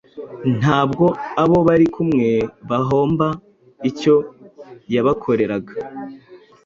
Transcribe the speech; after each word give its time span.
ntabwo 0.59 1.05
abo 1.43 1.57
bari 1.67 1.85
kumwe 1.95 2.29
bahomba 2.69 3.27
icyo 3.89 4.15
yabakoreraga 4.93 5.73